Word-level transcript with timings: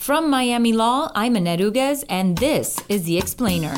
From 0.00 0.30
Miami 0.30 0.72
Law, 0.72 1.12
I'm 1.14 1.36
Annette 1.36 1.58
Uguez, 1.58 2.06
and 2.08 2.38
this 2.38 2.82
is 2.88 3.02
The 3.02 3.18
Explainer. 3.18 3.74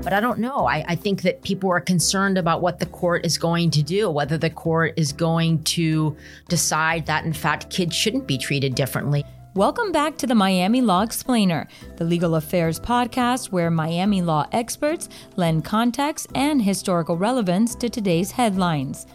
But 0.00 0.12
I 0.12 0.20
don't 0.20 0.38
know. 0.38 0.64
I, 0.68 0.84
I, 0.86 0.94
think 0.94 1.22
that 1.22 1.42
people 1.42 1.70
are 1.70 1.80
concerned 1.80 2.38
about 2.38 2.62
what 2.62 2.78
the 2.78 2.86
court 2.86 3.26
is 3.26 3.36
going 3.36 3.72
to 3.72 3.82
do, 3.82 4.08
whether 4.08 4.38
the 4.38 4.48
court 4.48 4.94
is 4.96 5.12
going 5.12 5.64
to 5.64 6.16
decide 6.48 7.06
that, 7.06 7.24
in 7.24 7.32
fact, 7.32 7.68
kids 7.68 7.96
shouldn't 7.96 8.28
be 8.28 8.38
treated 8.38 8.76
differently. 8.76 9.24
Welcome 9.54 9.90
back 9.90 10.18
to 10.18 10.28
the 10.28 10.36
Miami 10.36 10.80
Law 10.80 11.02
Explainer, 11.02 11.66
the 11.96 12.04
legal 12.04 12.36
affairs 12.36 12.78
podcast 12.78 13.50
where 13.50 13.72
Miami 13.72 14.22
law 14.22 14.46
experts 14.52 15.08
lend 15.34 15.64
context 15.64 16.28
and 16.36 16.62
historical 16.62 17.16
relevance 17.16 17.74
to 17.74 17.88
today's 17.88 18.30
headlines. 18.30 19.08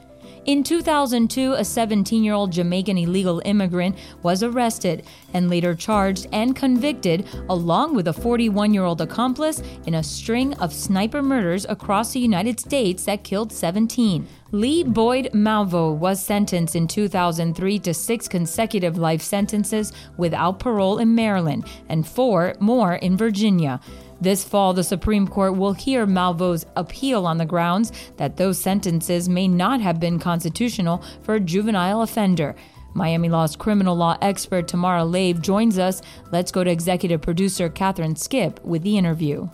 In 0.46 0.64
2002, 0.64 1.54
a 1.54 1.66
17 1.66 2.24
year 2.24 2.34
old 2.34 2.52
Jamaican 2.52 2.98
illegal 2.98 3.42
immigrant 3.44 3.98
was 4.24 4.42
arrested 4.42 5.06
and 5.34 5.50
later 5.50 5.75
charged 5.75 6.28
and 6.32 6.56
convicted, 6.56 7.28
along 7.50 7.93
with 7.93 8.07
a 8.07 8.14
41 8.14 8.74
year 8.74 8.84
old 8.84 9.02
accomplice, 9.02 9.62
in 9.86 9.96
a 9.96 10.04
string 10.04 10.54
of 10.56 10.74
sniper 10.74 11.21
murders 11.21 11.65
across 11.68 12.14
the 12.14 12.20
United 12.20 12.60
States 12.60 13.06
that 13.06 13.24
killed 13.24 13.52
17. 13.52 14.28
Lee 14.52 14.84
Boyd 14.84 15.29
Malvo 15.34 15.96
was 15.96 16.24
sentenced 16.24 16.76
in 16.76 16.87
2003 16.87 17.78
to 17.79 17.93
six 17.93 18.28
consecutive 18.28 18.98
life 18.98 19.21
sentences 19.21 19.93
without 20.18 20.57
parole 20.57 20.98
in 20.98 21.14
Maryland 21.14 21.65
and 21.87 22.07
four 22.07 22.56
more 22.60 22.96
in 22.96 23.15
Virginia. 23.15 23.79
This 24.21 24.43
fall, 24.43 24.73
the 24.73 24.83
Supreme 24.83 25.28
Court 25.28 25.55
will 25.55 25.73
hear 25.73 26.05
Malvo's 26.05 26.65
appeal 26.75 27.25
on 27.25 27.37
the 27.37 27.46
grounds 27.46 27.91
that 28.18 28.37
those 28.37 28.59
sentences 28.59 29.29
may 29.29 29.47
not 29.47 29.82
have 29.82 30.00
been 30.00 30.19
constitutional 30.19 31.04
for 31.23 31.36
a 31.36 31.39
juvenile 31.39 32.02
offender. 32.02 32.55
Miami 32.94 33.30
Law's 33.30 33.55
criminal 33.55 33.95
law 33.95 34.17
expert 34.22 34.67
Tamara 34.67 35.05
Lave 35.05 35.42
joins 35.42 35.78
us. 35.78 36.02
Let's 36.31 36.52
go 36.52 36.64
to 36.64 36.72
executive 36.72 37.22
producer 37.22 37.70
Catharine 37.70 38.16
Skipp 38.16 38.61
with 38.64 38.84
the 38.84 38.98
interview. 38.98 39.48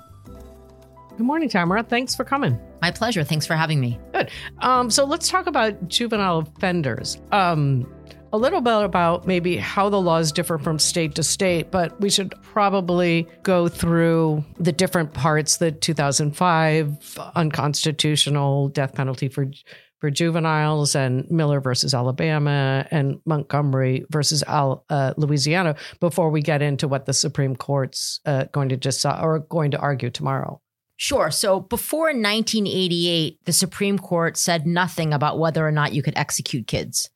Good 1.18 1.26
morning, 1.26 1.48
Tamara. 1.48 1.84
Thanks 1.84 2.16
for 2.16 2.26
coming. 2.26 2.60
My 2.82 2.92
pleasure. 2.92 3.24
Thanks 3.24 3.46
for 3.46 3.56
having 3.56 3.80
me. 3.80 4.00
Good. 4.14 4.30
Um, 4.60 4.90
so 4.90 5.06
let's 5.06 5.30
talk 5.30 5.48
about 5.48 5.88
juvenile 5.88 6.40
offenders. 6.40 7.18
Um, 7.32 7.90
a 8.36 8.38
little 8.38 8.60
bit 8.60 8.84
about 8.84 9.26
maybe 9.26 9.56
how 9.56 9.88
the 9.88 10.00
laws 10.00 10.34
differ 10.34 10.58
from 10.58 10.78
state 10.78 11.16
to 11.16 11.24
state, 11.24 11.72
but 11.72 12.00
we 12.02 12.10
should 12.10 12.34
probably 12.42 13.26
go 13.44 13.70
through 13.70 14.44
the 14.60 14.74
different 14.74 15.14
parts 15.14 15.58
the 15.58 15.72
2005 15.72 17.20
unconstitutional 17.36 18.68
death 18.70 18.94
penalty 18.94 19.30
for 19.30 19.48
for 20.02 20.10
juveniles 20.12 20.94
and 20.94 21.32
Miller 21.32 21.62
versus 21.62 21.94
Alabama 21.94 22.86
and 22.92 23.22
Montgomery 23.26 24.06
versus 24.10 24.44
Al, 24.44 24.84
uh, 24.90 25.14
Louisiana 25.16 25.78
before 26.02 26.30
we 26.30 26.42
get 26.42 26.62
into 26.62 26.90
what 26.90 27.06
the 27.06 27.14
Supreme 27.14 27.56
Court's 27.56 28.20
uh, 28.26 28.44
going 28.52 28.68
to 28.70 28.78
decide 28.78 29.24
or 29.24 29.40
going 29.40 29.72
to 29.72 29.80
argue 29.80 30.10
tomorrow. 30.10 30.62
Sure. 30.98 31.32
So 31.32 31.62
before 31.62 32.08
1988, 32.08 33.40
the 33.46 33.54
Supreme 33.54 33.98
Court 33.98 34.36
said 34.38 34.68
nothing 34.68 35.14
about 35.14 35.40
whether 35.40 35.66
or 35.66 35.72
not 35.72 35.94
you 35.94 36.04
could 36.04 36.18
execute 36.18 36.68
kids. 36.68 37.10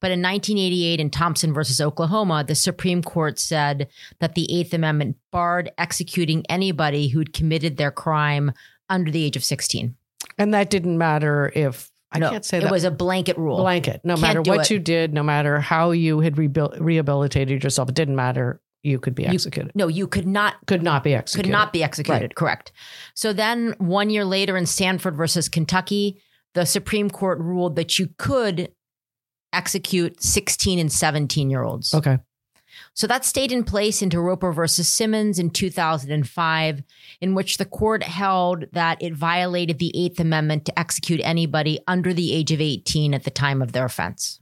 But 0.00 0.10
in 0.10 0.20
1988, 0.20 1.00
in 1.00 1.10
Thompson 1.10 1.52
versus 1.52 1.80
Oklahoma, 1.80 2.44
the 2.46 2.54
Supreme 2.54 3.02
Court 3.02 3.38
said 3.38 3.88
that 4.20 4.34
the 4.34 4.46
Eighth 4.54 4.72
Amendment 4.72 5.16
barred 5.30 5.70
executing 5.78 6.44
anybody 6.48 7.08
who'd 7.08 7.32
committed 7.32 7.76
their 7.76 7.90
crime 7.90 8.52
under 8.88 9.10
the 9.10 9.24
age 9.24 9.36
of 9.36 9.44
16. 9.44 9.94
And 10.38 10.54
that 10.54 10.70
didn't 10.70 10.98
matter 10.98 11.52
if 11.54 11.90
I 12.14 12.20
no, 12.20 12.30
can't 12.30 12.44
say 12.44 12.60
that. 12.60 12.68
It 12.68 12.70
was 12.70 12.84
a 12.84 12.90
blanket 12.90 13.36
rule. 13.36 13.56
Blanket. 13.56 14.00
No 14.04 14.14
Can't 14.14 14.22
matter 14.22 14.42
what 14.42 14.60
it. 14.60 14.70
you 14.70 14.78
did, 14.78 15.12
no 15.12 15.24
matter 15.24 15.58
how 15.58 15.90
you 15.90 16.20
had 16.20 16.36
rehabil- 16.36 16.78
rehabilitated 16.80 17.64
yourself, 17.64 17.88
it 17.88 17.94
didn't 17.94 18.14
matter. 18.16 18.60
You 18.84 19.00
could 19.00 19.14
be 19.14 19.26
executed. 19.26 19.72
You, 19.74 19.78
no, 19.78 19.88
you 19.88 20.06
could 20.06 20.26
not. 20.26 20.54
Could 20.66 20.82
not 20.82 21.02
be 21.02 21.14
executed. 21.14 21.48
Could 21.48 21.52
not 21.52 21.72
be 21.72 21.82
executed. 21.82 22.20
Right. 22.20 22.34
Correct. 22.34 22.70
So 23.14 23.32
then, 23.32 23.74
one 23.78 24.10
year 24.10 24.24
later, 24.24 24.56
in 24.56 24.66
Stanford 24.66 25.16
versus 25.16 25.48
Kentucky, 25.48 26.20
the 26.52 26.66
Supreme 26.66 27.10
Court 27.10 27.38
ruled 27.38 27.76
that 27.76 27.98
you 27.98 28.10
could 28.18 28.70
execute 29.54 30.22
16 30.22 30.78
and 30.78 30.92
17 30.92 31.50
year 31.50 31.62
olds. 31.62 31.94
Okay. 31.94 32.18
So 32.94 33.06
that 33.08 33.24
stayed 33.24 33.50
in 33.50 33.64
place 33.64 34.02
into 34.02 34.20
Roper 34.20 34.52
versus 34.52 34.88
Simmons 34.88 35.38
in 35.38 35.50
2005, 35.50 36.82
in 37.20 37.34
which 37.34 37.56
the 37.56 37.64
court 37.64 38.02
held 38.04 38.66
that 38.72 39.02
it 39.02 39.14
violated 39.14 39.78
the 39.78 39.92
Eighth 39.94 40.20
Amendment 40.20 40.64
to 40.66 40.78
execute 40.78 41.20
anybody 41.24 41.80
under 41.88 42.12
the 42.12 42.32
age 42.32 42.52
of 42.52 42.60
18 42.60 43.12
at 43.14 43.24
the 43.24 43.30
time 43.30 43.62
of 43.62 43.72
their 43.72 43.84
offense. 43.84 44.40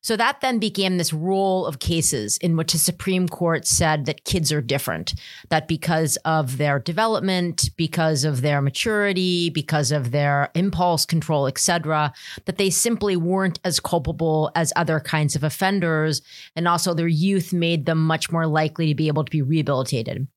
So 0.00 0.16
that 0.16 0.40
then 0.40 0.58
became 0.58 0.96
this 0.96 1.12
roll 1.12 1.66
of 1.66 1.78
cases 1.78 2.38
in 2.38 2.56
which 2.56 2.72
the 2.72 2.78
Supreme 2.78 3.28
Court 3.28 3.66
said 3.66 4.06
that 4.06 4.24
kids 4.24 4.52
are 4.52 4.60
different, 4.60 5.14
that 5.48 5.68
because 5.68 6.16
of 6.24 6.56
their 6.56 6.78
development, 6.78 7.70
because 7.76 8.24
of 8.24 8.40
their 8.40 8.62
maturity, 8.62 9.50
because 9.50 9.90
of 9.90 10.10
their 10.10 10.50
impulse 10.54 11.04
control, 11.04 11.46
etc., 11.46 12.12
that 12.44 12.58
they 12.58 12.70
simply 12.70 13.16
weren't 13.16 13.58
as 13.64 13.80
culpable 13.80 14.50
as 14.54 14.72
other 14.76 15.00
kinds 15.00 15.34
of 15.34 15.42
offenders, 15.44 16.22
and 16.54 16.68
also 16.68 16.94
their 16.94 17.08
youth 17.08 17.52
made 17.52 17.86
them 17.86 18.06
much 18.06 18.30
more 18.30 18.46
likely 18.46 18.88
to 18.88 18.94
be 18.94 19.08
able 19.08 19.24
to 19.24 19.30
be 19.30 19.42
rehabilitated. 19.42 20.28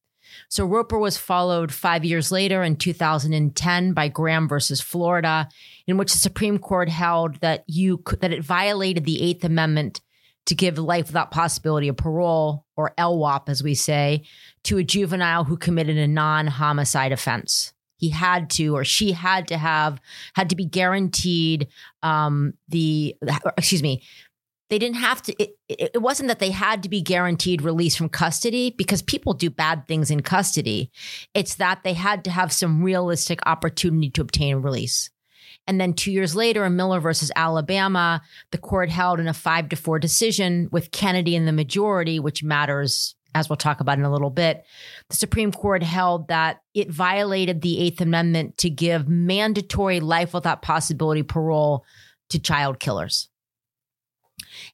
So 0.49 0.66
Roper 0.66 0.97
was 0.97 1.17
followed 1.17 1.73
five 1.73 2.05
years 2.05 2.31
later 2.31 2.63
in 2.63 2.75
2010 2.75 3.93
by 3.93 4.07
Graham 4.07 4.47
versus 4.47 4.81
Florida, 4.81 5.49
in 5.88 5.97
which 5.97 6.14
the 6.14 6.19
Supreme 6.19 6.58
Court 6.58 6.90
held 6.90 7.36
that 7.42 7.64
you 7.68 8.03
that 8.19 8.31
it 8.31 8.44
violated 8.44 9.06
the 9.06 9.22
Eighth 9.22 9.44
Amendment 9.44 10.02
to 10.46 10.56
give 10.56 10.78
life 10.78 11.08
without 11.08 11.31
possibility 11.31 11.88
of 11.88 11.97
parole, 11.97 12.66
or 12.75 12.94
LWOP 12.97 13.47
as 13.47 13.62
we 13.62 13.75
say, 13.75 14.24
to 14.64 14.78
a 14.78 14.84
juvenile 14.84 15.44
who 15.44 15.58
committed 15.58 15.97
a 15.97 16.08
non-homicide 16.08 17.12
offense. 17.12 17.74
He 17.97 18.09
had 18.09 18.50
to, 18.52 18.75
or 18.75 18.84
she 18.84 19.12
had 19.12 19.47
to 19.50 19.58
have, 19.58 20.02
had 20.34 20.50
to 20.50 20.56
be 20.56 20.66
guaranteed 20.66 21.68
um, 22.02 22.56
the, 22.68 23.16
excuse 23.58 23.84
me, 23.84 24.02
they 24.72 24.80
didn't 24.80 24.96
have 24.96 25.22
to 25.24 25.44
it, 25.44 25.56
it, 25.68 26.02
wasn't 26.02 26.30
that 26.30 26.40
they 26.40 26.50
had 26.50 26.81
to 26.84 26.90
be 26.90 27.02
guaranteed 27.02 27.62
release 27.62 27.96
from 27.96 28.08
custody 28.09 28.74
because 28.75 29.02
people 29.02 29.34
do 29.34 29.50
bad 29.50 29.86
things 29.86 30.09
in 30.09 30.22
custody 30.22 30.90
it's 31.34 31.56
that 31.56 31.84
they 31.84 31.94
had 31.94 32.24
to 32.24 32.31
have 32.31 32.53
some 32.53 32.81
realistic 32.81 33.40
opportunity 33.46 34.09
to 34.09 34.22
obtain 34.22 34.62
release 34.62 35.09
and 35.67 35.79
then 35.79 35.94
two 35.94 36.11
years 36.11 36.35
later 36.35 36.66
in 36.66 36.75
miller 36.75 36.99
versus 36.99 37.31
alabama 37.35 38.22
the 38.51 38.57
court 38.57 38.89
held 38.89 39.19
in 39.19 39.27
a 39.27 39.33
five 39.33 39.69
to 39.69 39.75
four 39.75 39.99
decision 39.99 40.67
with 40.72 40.91
kennedy 40.91 41.35
in 41.35 41.45
the 41.45 41.51
majority 41.51 42.19
which 42.19 42.44
matters 42.44 43.16
as 43.33 43.49
we'll 43.49 43.57
talk 43.57 43.79
about 43.79 43.97
in 43.97 44.03
a 44.03 44.11
little 44.11 44.29
bit, 44.29 44.66
the 45.09 45.16
Supreme 45.16 45.51
Court 45.51 45.83
held 45.83 46.27
that 46.27 46.61
it 46.73 46.91
violated 46.91 47.61
the 47.61 47.79
Eighth 47.79 48.01
Amendment 48.01 48.57
to 48.57 48.69
give 48.69 49.07
mandatory 49.07 49.99
life 49.99 50.33
without 50.33 50.61
possibility 50.61 51.23
parole 51.23 51.85
to 52.29 52.39
child 52.39 52.79
killers. 52.79 53.29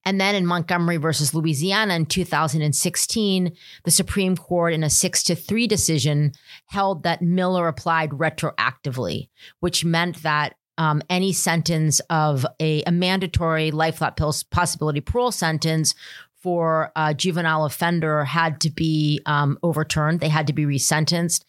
And 0.05 0.19
then 0.19 0.33
in 0.33 0.45
Montgomery 0.45 0.97
versus 0.97 1.33
Louisiana 1.33 1.95
in 1.95 2.05
2016, 2.05 3.55
the 3.83 3.91
Supreme 3.91 4.35
Court, 4.35 4.73
in 4.73 4.83
a 4.83 4.89
six 4.89 5.21
to 5.23 5.35
three 5.35 5.67
decision, 5.67 6.31
held 6.65 7.03
that 7.03 7.21
Miller 7.21 7.67
applied 7.67 8.11
retroactively, 8.11 9.29
which 9.59 9.85
meant 9.85 10.23
that 10.23 10.55
um, 10.77 11.01
any 11.09 11.33
sentence 11.33 11.99
of 12.09 12.45
a, 12.59 12.83
a 12.83 12.91
mandatory 12.91 13.71
life 13.71 13.95
without 13.95 14.17
possibility 14.51 15.01
parole 15.01 15.31
sentence 15.31 15.95
for 16.41 16.91
a 16.95 17.13
juvenile 17.13 17.65
offender 17.65 18.23
had 18.23 18.61
to 18.61 18.69
be 18.69 19.19
um, 19.25 19.57
overturned. 19.63 20.19
They 20.19 20.29
had 20.29 20.47
to 20.47 20.53
be 20.53 20.65
resentenced. 20.65 21.43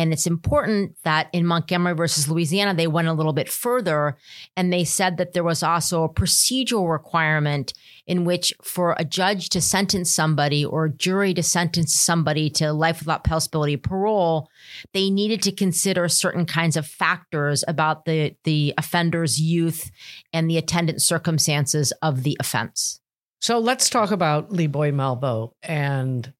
And 0.00 0.14
it's 0.14 0.26
important 0.26 0.96
that 1.02 1.28
in 1.30 1.44
Montgomery 1.44 1.92
versus 1.92 2.26
Louisiana, 2.26 2.72
they 2.72 2.86
went 2.86 3.08
a 3.08 3.12
little 3.12 3.34
bit 3.34 3.50
further 3.50 4.16
and 4.56 4.72
they 4.72 4.82
said 4.82 5.18
that 5.18 5.34
there 5.34 5.44
was 5.44 5.62
also 5.62 6.04
a 6.04 6.08
procedural 6.08 6.90
requirement 6.90 7.74
in 8.06 8.24
which 8.24 8.54
for 8.62 8.96
a 8.98 9.04
judge 9.04 9.50
to 9.50 9.60
sentence 9.60 10.10
somebody 10.10 10.64
or 10.64 10.86
a 10.86 10.90
jury 10.90 11.34
to 11.34 11.42
sentence 11.42 11.94
somebody 11.94 12.48
to 12.48 12.72
life 12.72 13.00
without 13.00 13.24
possibility 13.24 13.74
of 13.74 13.82
parole, 13.82 14.48
they 14.94 15.10
needed 15.10 15.42
to 15.42 15.52
consider 15.52 16.08
certain 16.08 16.46
kinds 16.46 16.78
of 16.78 16.86
factors 16.86 17.62
about 17.68 18.06
the, 18.06 18.34
the 18.44 18.72
offender's 18.78 19.38
youth 19.38 19.90
and 20.32 20.48
the 20.48 20.56
attendant 20.56 21.02
circumstances 21.02 21.92
of 22.00 22.22
the 22.22 22.38
offense. 22.40 23.02
So 23.42 23.58
let's 23.58 23.90
talk 23.90 24.12
about 24.12 24.50
Lee 24.50 24.66
Boyd 24.66 24.94
Malvo 24.94 25.52
and 25.62 26.32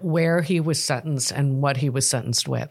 where 0.00 0.42
he 0.42 0.60
was 0.60 0.82
sentenced 0.82 1.32
and 1.32 1.60
what 1.60 1.76
he 1.76 1.90
was 1.90 2.08
sentenced 2.08 2.48
with. 2.48 2.70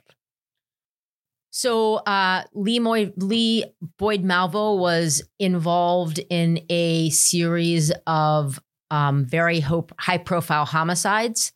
So 1.51 1.95
uh, 1.95 2.43
Lee, 2.53 2.79
Moy- 2.79 3.13
Lee 3.17 3.65
Boyd 3.97 4.23
Malvo 4.23 4.77
was 4.77 5.21
involved 5.37 6.19
in 6.29 6.63
a 6.69 7.09
series 7.09 7.91
of 8.07 8.59
um, 8.89 9.25
very 9.25 9.59
hope, 9.59 9.93
high 9.99 10.17
profile 10.17 10.65
homicides, 10.65 11.51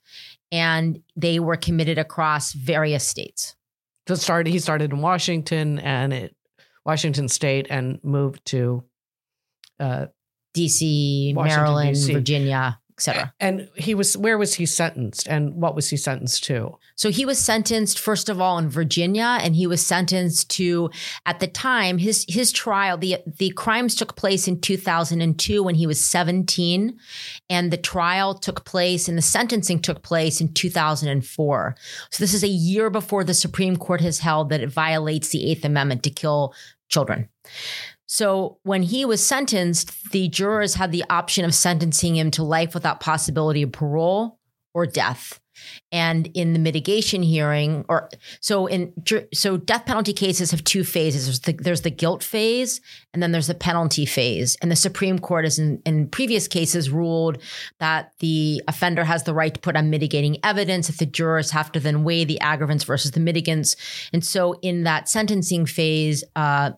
and 0.52 1.02
they 1.16 1.40
were 1.40 1.56
committed 1.56 1.98
across 1.98 2.51
various 2.51 3.08
states. 3.08 3.56
So 4.08 4.16
started 4.16 4.51
he 4.51 4.60
started 4.60 4.92
in 4.92 5.00
Washington 5.01 5.80
and 5.80 6.13
it 6.13 6.36
Washington 6.86 7.28
State 7.28 7.68
and 7.69 8.00
moved 8.04 8.46
to 8.48 8.84
uh, 9.80 10.08
DC, 10.56 11.34
Washington, 11.34 11.63
Maryland, 11.63 11.96
DC. 11.96 12.13
Virginia. 12.13 12.80
Etc. 12.98 13.34
And 13.42 13.68
he 13.76 13.94
was 13.94 14.18
where 14.18 14.38
was 14.38 14.54
he 14.54 14.66
sentenced 14.66 15.28
and 15.28 15.56
what 15.56 15.76
was 15.76 15.90
he 15.90 15.98
sentenced 15.98 16.46
to? 16.46 16.78
So 16.96 17.12
he 17.12 17.26
was 17.26 17.38
sentenced 17.38 18.00
first 18.00 18.30
of 18.30 18.40
all 18.40 18.58
in 18.58 18.70
Virginia 18.70 19.38
and 19.42 19.54
he 19.56 19.68
was 19.68 19.86
sentenced 19.86 20.50
to 20.52 20.90
at 21.26 21.42
the 21.42 21.48
time 21.48 21.98
his 21.98 22.26
his 22.30 22.54
trial 22.54 22.98
the 22.98 23.18
the 23.26 23.50
crimes 23.52 23.96
took 23.96 24.16
place 24.16 24.48
in 24.48 24.62
2002 24.62 25.62
when 25.62 25.76
he 25.76 25.86
was 25.86 26.04
17 26.06 26.98
and 27.50 27.72
the 27.72 27.78
trial 27.78 28.34
took 28.34 28.64
place 28.64 29.10
and 29.10 29.18
the 29.18 29.22
sentencing 29.22 29.82
took 29.82 30.02
place 30.02 30.40
in 30.40 30.54
2004. 30.54 31.76
So 32.12 32.24
this 32.24 32.34
is 32.34 32.44
a 32.44 32.48
year 32.48 32.90
before 32.90 33.26
the 33.26 33.34
Supreme 33.34 33.76
Court 33.76 34.00
has 34.02 34.20
held 34.20 34.50
that 34.50 34.62
it 34.62 34.70
violates 34.70 35.30
the 35.30 35.44
8th 35.54 35.66
amendment 35.66 36.04
to 36.04 36.10
kill 36.10 36.54
children. 36.88 37.28
So 38.07 38.60
when 38.63 38.84
he 38.84 39.06
was 39.06 39.25
sentenced, 39.25 40.12
the 40.12 40.28
jurors 40.28 40.75
had 40.75 40.92
the 40.92 41.04
option 41.10 41.46
of 41.46 41.54
sentencing 41.54 42.16
him 42.16 42.31
to 42.31 42.44
life 42.44 42.74
without 42.74 43.00
possibility 43.00 43.63
of 43.63 43.72
parole 43.72 44.40
or 44.74 44.86
death. 44.86 45.40
And 45.92 46.28
in 46.34 46.52
the 46.52 46.60
mitigation 46.60 47.24
hearing, 47.24 47.86
or 47.88 48.10
so 48.42 48.66
in 48.68 48.92
so 49.34 49.56
death 49.56 49.86
penalty 49.86 50.12
cases 50.12 50.52
have 50.52 50.63
two 50.66 50.84
phases. 50.84 51.25
There's 51.25 51.40
the, 51.40 51.54
there's 51.54 51.81
the 51.81 51.92
guilt 51.92 52.24
phase, 52.24 52.81
and 53.13 53.24
then 53.24 53.31
there's 53.31 53.48
the 53.48 53.56
penalty 53.56 54.06
phase. 54.06 54.58
And 54.62 54.69
the 54.69 54.75
Supreme 54.75 55.18
Court 55.18 55.46
has 55.46 55.58
in, 55.58 55.81
in 55.86 56.10
previous 56.10 56.50
cases 56.50 56.90
ruled 56.90 57.38
that 57.80 58.12
the 58.19 58.62
offender 58.68 59.06
has 59.06 59.24
the 59.24 59.34
right 59.34 59.54
to 59.54 59.60
put 59.60 59.78
on 59.78 59.90
mitigating 59.90 60.38
evidence 60.44 60.90
if 60.90 60.98
the 60.98 61.06
jurors 61.06 61.51
have 61.51 61.72
to 61.72 61.80
then 61.80 62.04
weigh 62.04 62.25
the 62.25 62.40
aggravants 62.42 62.84
versus 62.84 63.12
the 63.12 63.22
mitigants. 63.22 63.78
And 64.12 64.25
so 64.25 64.60
in 64.62 64.84
that 64.84 65.08
sentencing 65.08 65.68
phase, 65.68 66.24
uh, 66.36 66.72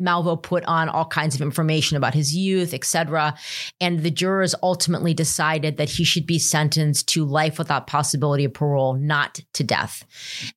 Malvo 0.00 0.40
put 0.40 0.64
on 0.64 0.88
all 0.88 1.06
kinds 1.06 1.34
of 1.34 1.40
information 1.40 1.96
about 1.96 2.14
his 2.14 2.34
youth, 2.34 2.74
etc. 2.74 3.34
And 3.80 4.02
the 4.02 4.10
jurors 4.10 4.54
ultimately 4.62 5.14
decided 5.14 5.76
that 5.76 5.88
he 5.88 6.04
should 6.04 6.26
be 6.26 6.38
sentenced 6.38 7.08
to 7.08 7.24
life 7.24 7.58
without 7.58 7.86
possibility 7.86 8.44
of 8.44 8.54
parole, 8.54 8.94
not 8.94 9.40
to 9.54 9.64
death. 9.64 10.04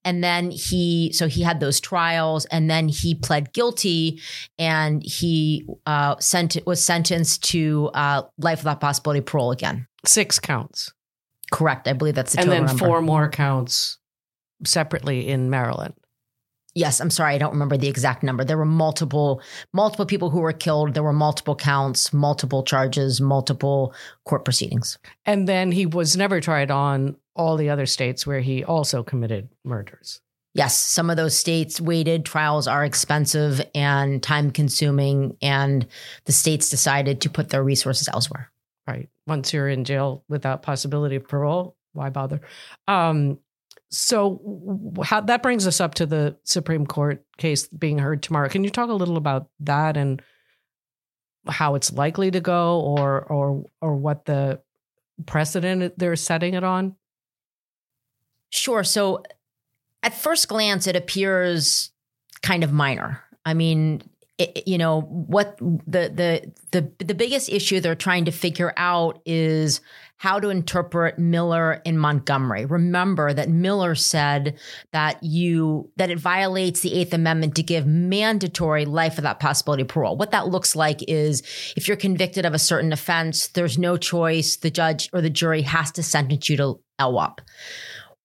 And 0.04 0.24
then 0.24 0.52
he, 0.52 1.12
so 1.14 1.28
he 1.28 1.42
had 1.42 1.60
those 1.60 1.80
trials, 1.80 2.46
and 2.46 2.70
then 2.70 2.88
he 2.88 3.16
pled 3.16 3.54
guilty, 3.54 4.22
and 4.58 5.02
he 5.04 5.66
uh, 5.86 6.18
sent 6.20 6.58
was 6.66 6.84
sentenced 6.84 7.44
to 7.46 7.90
uh, 7.94 8.24
life 8.38 8.60
without 8.60 8.82
possibility 8.82 9.20
of 9.20 9.26
parole 9.26 9.52
again. 9.52 9.88
Six 10.06 10.40
counts. 10.40 10.92
Correct. 11.52 11.88
I 11.88 11.94
believe 11.94 12.16
that's 12.16 12.34
the 12.34 12.42
and 12.42 12.52
then 12.52 12.66
number. 12.66 12.86
four 12.86 13.02
more 13.02 13.30
counts 13.30 13.98
separately 14.66 15.28
in 15.28 15.50
Maryland. 15.50 15.94
Yes, 16.76 17.00
I'm 17.00 17.10
sorry, 17.10 17.34
I 17.34 17.38
don't 17.38 17.52
remember 17.52 17.78
the 17.78 17.88
exact 17.88 18.22
number. 18.22 18.44
There 18.44 18.58
were 18.58 18.66
multiple 18.66 19.42
multiple 19.74 20.06
people 20.06 20.30
who 20.30 20.40
were 20.40 20.54
killed. 20.54 20.94
There 20.94 21.04
were 21.04 21.14
multiple 21.14 21.56
counts, 21.56 22.14
multiple 22.14 22.64
charges, 22.64 23.20
multiple 23.20 23.94
court 24.26 24.46
proceedings. 24.46 24.98
And 25.26 25.48
then 25.48 25.72
he 25.72 25.86
was 25.86 26.16
never 26.16 26.40
tried 26.40 26.70
on 26.72 27.16
all 27.36 27.58
the 27.58 27.70
other 27.70 27.86
states 27.86 28.28
where 28.28 28.42
he 28.42 28.64
also 28.64 29.02
committed 29.02 29.50
murders. 29.64 30.22
Yes, 30.54 30.78
some 30.78 31.10
of 31.10 31.18
those 31.18 31.38
states 31.38 31.80
waited. 31.80 32.26
Trials 32.26 32.68
are 32.68 32.84
expensive 32.84 33.62
and 33.76 34.22
time 34.22 34.52
consuming, 34.52 35.38
and 35.42 35.88
the 36.26 36.32
states 36.32 36.70
decided 36.70 37.22
to 37.22 37.30
put 37.30 37.50
their 37.50 37.64
resources 37.64 38.10
elsewhere. 38.10 38.52
Right. 38.88 39.10
Once 39.28 39.54
you're 39.54 39.70
in 39.70 39.84
jail 39.84 40.24
without 40.28 40.64
possibility 40.64 41.16
of 41.16 41.28
parole, 41.28 41.76
why 41.94 42.10
bother? 42.10 42.42
Um, 42.88 43.40
so 43.90 44.94
how, 45.04 45.22
that 45.22 45.42
brings 45.42 45.66
us 45.66 45.82
up 45.82 45.96
to 45.96 46.06
the 46.06 46.38
Supreme 46.44 46.86
Court 46.86 47.26
case 47.38 47.68
being 47.68 47.98
heard 47.98 48.22
tomorrow. 48.22 48.48
Can 48.48 48.64
you 48.64 48.70
talk 48.70 48.90
a 48.90 48.94
little 48.94 49.18
about 49.18 49.50
that 49.62 49.98
and 49.98 50.22
how 51.48 51.76
it's 51.76 51.92
likely 51.92 52.30
to 52.32 52.40
go, 52.40 52.82
or 52.82 53.22
or 53.22 53.64
or 53.82 53.96
what 53.96 54.26
the 54.26 54.62
precedent 55.26 55.98
they're 55.98 56.16
setting 56.16 56.54
it 56.54 56.64
on? 56.64 56.96
Sure. 58.52 58.84
So 58.84 59.24
at 60.04 60.14
first 60.14 60.48
glance, 60.48 60.86
it 60.86 60.96
appears 60.96 61.92
kind 62.42 62.64
of 62.64 62.72
minor. 62.72 63.24
I 63.46 63.54
mean, 63.54 64.02
you 64.66 64.78
know 64.78 65.02
what 65.02 65.58
the 65.60 66.10
the 66.10 66.52
the 66.72 67.04
the 67.04 67.14
biggest 67.14 67.50
issue 67.50 67.80
they're 67.80 67.96
trying 67.96 68.26
to 68.26 68.32
figure 68.32 68.74
out 68.78 69.22
is 69.26 69.82
how 70.18 70.40
to 70.40 70.50
interpret 70.50 71.18
Miller 71.18 71.82
in 71.86 71.98
Montgomery. 71.98 72.66
Remember 72.66 73.34
that 73.34 73.50
Miller 73.50 73.96
said 73.96 74.58
that 74.92 75.22
you 75.24 75.92
that 75.98 76.10
it 76.10 76.20
violates 76.20 76.82
the 76.82 76.92
8th 76.92 77.14
amendment 77.14 77.56
to 77.56 77.64
give 77.64 77.86
mandatory 77.86 78.86
life 78.86 79.16
without 79.16 79.40
possibility 79.40 79.84
of 79.84 79.88
parole. 79.88 80.18
What 80.18 80.32
that 80.32 80.48
looks 80.48 80.76
like 80.76 81.00
is 81.08 81.42
if 81.76 81.88
you're 81.88 81.98
convicted 81.98 82.46
of 82.46 82.54
a 82.54 82.60
certain 82.60 82.94
offense, 82.94 83.48
there's 83.48 83.78
no 83.78 83.98
choice, 83.98 84.58
the 84.58 84.72
judge 84.72 85.10
or 85.14 85.22
the 85.22 85.30
jury 85.30 85.62
has 85.64 85.92
to 85.94 86.04
sentence 86.04 86.50
you 86.50 86.58
to 86.58 86.80
LWOP. 87.00 87.40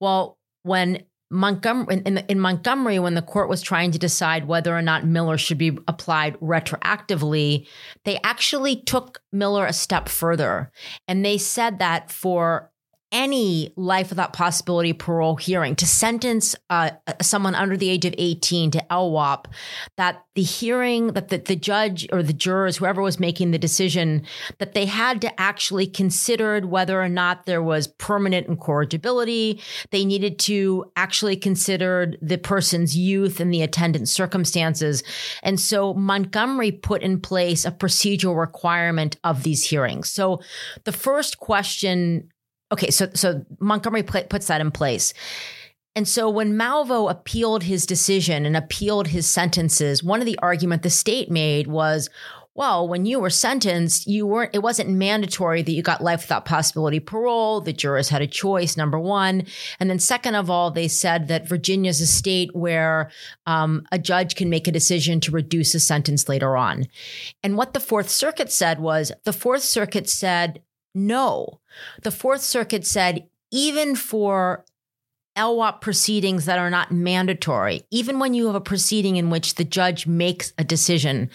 Well, 0.00 0.38
when 0.62 1.02
Montgomery 1.30 2.02
in, 2.04 2.18
in, 2.18 2.38
Montgomery, 2.38 2.98
when 2.98 3.14
the 3.14 3.22
court 3.22 3.48
was 3.48 3.62
trying 3.62 3.90
to 3.92 3.98
decide 3.98 4.46
whether 4.46 4.76
or 4.76 4.82
not 4.82 5.06
Miller 5.06 5.38
should 5.38 5.58
be 5.58 5.78
applied 5.88 6.38
retroactively, 6.40 7.66
they 8.04 8.18
actually 8.22 8.82
took 8.82 9.20
Miller 9.32 9.66
a 9.66 9.72
step 9.72 10.08
further, 10.08 10.70
and 11.08 11.24
they 11.24 11.38
said 11.38 11.78
that 11.78 12.10
for 12.10 12.70
any 13.14 13.72
life 13.76 14.10
without 14.10 14.32
possibility 14.32 14.92
parole 14.92 15.36
hearing 15.36 15.76
to 15.76 15.86
sentence 15.86 16.56
uh, 16.68 16.90
someone 17.22 17.54
under 17.54 17.76
the 17.76 17.88
age 17.88 18.04
of 18.04 18.12
18 18.18 18.72
to 18.72 18.84
LWOP, 18.90 19.46
that 19.96 20.24
the 20.34 20.42
hearing, 20.42 21.12
that 21.12 21.28
the, 21.28 21.38
the 21.38 21.54
judge 21.54 22.08
or 22.12 22.24
the 22.24 22.32
jurors, 22.32 22.76
whoever 22.76 23.00
was 23.00 23.20
making 23.20 23.52
the 23.52 23.58
decision, 23.58 24.26
that 24.58 24.74
they 24.74 24.84
had 24.84 25.20
to 25.20 25.40
actually 25.40 25.86
consider 25.86 26.60
whether 26.66 27.00
or 27.00 27.08
not 27.08 27.46
there 27.46 27.62
was 27.62 27.86
permanent 27.86 28.48
incorrigibility. 28.48 29.60
They 29.92 30.04
needed 30.04 30.40
to 30.40 30.84
actually 30.96 31.36
consider 31.36 32.14
the 32.20 32.36
person's 32.36 32.96
youth 32.96 33.38
and 33.38 33.54
the 33.54 33.62
attendant 33.62 34.08
circumstances. 34.08 35.04
And 35.44 35.60
so 35.60 35.94
Montgomery 35.94 36.72
put 36.72 37.02
in 37.02 37.20
place 37.20 37.64
a 37.64 37.70
procedural 37.70 38.36
requirement 38.36 39.16
of 39.22 39.44
these 39.44 39.62
hearings. 39.62 40.10
So 40.10 40.40
the 40.82 40.92
first 40.92 41.38
question 41.38 42.28
Okay, 42.74 42.90
so 42.90 43.08
so 43.14 43.46
Montgomery 43.60 44.02
puts 44.02 44.48
that 44.48 44.60
in 44.60 44.72
place. 44.72 45.14
And 45.94 46.08
so 46.08 46.28
when 46.28 46.54
Malvo 46.54 47.08
appealed 47.08 47.62
his 47.62 47.86
decision 47.86 48.44
and 48.46 48.56
appealed 48.56 49.06
his 49.06 49.28
sentences, 49.28 50.02
one 50.02 50.18
of 50.18 50.26
the 50.26 50.38
argument 50.42 50.82
the 50.82 50.90
state 50.90 51.30
made 51.30 51.68
was, 51.68 52.10
well, 52.56 52.88
when 52.88 53.06
you 53.06 53.20
were 53.20 53.30
sentenced, 53.30 54.08
you 54.08 54.26
weren't, 54.26 54.50
it 54.52 54.58
wasn't 54.58 54.90
mandatory 54.90 55.62
that 55.62 55.70
you 55.70 55.82
got 55.82 56.02
life 56.02 56.22
without 56.22 56.46
possibility 56.46 56.98
parole. 56.98 57.60
The 57.60 57.72
jurors 57.72 58.08
had 58.08 58.22
a 58.22 58.26
choice, 58.26 58.76
number 58.76 58.98
one. 58.98 59.46
And 59.78 59.88
then 59.88 60.00
second 60.00 60.34
of 60.34 60.50
all, 60.50 60.72
they 60.72 60.88
said 60.88 61.28
that 61.28 61.48
Virginia's 61.48 62.00
a 62.00 62.08
state 62.08 62.56
where 62.56 63.12
um, 63.46 63.86
a 63.92 63.98
judge 63.98 64.34
can 64.34 64.50
make 64.50 64.66
a 64.66 64.72
decision 64.72 65.20
to 65.20 65.30
reduce 65.30 65.76
a 65.76 65.80
sentence 65.80 66.28
later 66.28 66.56
on. 66.56 66.86
And 67.44 67.56
what 67.56 67.72
the 67.72 67.78
Fourth 67.78 68.10
Circuit 68.10 68.50
said 68.50 68.80
was 68.80 69.12
the 69.22 69.32
Fourth 69.32 69.62
Circuit 69.62 70.08
said, 70.08 70.60
no. 70.94 71.60
The 72.02 72.10
Fourth 72.10 72.42
Circuit 72.42 72.86
said 72.86 73.28
even 73.50 73.94
for 73.96 74.64
LWOP 75.36 75.80
proceedings 75.80 76.44
that 76.44 76.58
are 76.58 76.70
not 76.70 76.92
mandatory, 76.92 77.82
even 77.90 78.18
when 78.18 78.34
you 78.34 78.46
have 78.46 78.54
a 78.54 78.60
proceeding 78.60 79.16
in 79.16 79.30
which 79.30 79.56
the 79.56 79.64
judge 79.64 80.06
makes 80.06 80.52
a 80.58 80.64
decision, 80.64 81.28